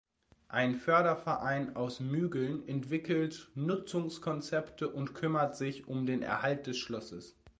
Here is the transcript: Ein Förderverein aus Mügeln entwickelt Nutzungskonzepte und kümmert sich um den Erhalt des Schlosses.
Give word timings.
Ein 0.47 0.77
Förderverein 0.77 1.75
aus 1.75 1.99
Mügeln 1.99 2.67
entwickelt 2.67 3.51
Nutzungskonzepte 3.53 4.89
und 4.89 5.13
kümmert 5.13 5.55
sich 5.55 5.87
um 5.87 6.07
den 6.07 6.23
Erhalt 6.23 6.65
des 6.65 6.79
Schlosses. 6.79 7.37